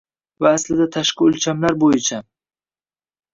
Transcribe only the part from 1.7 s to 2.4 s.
bo‘yicha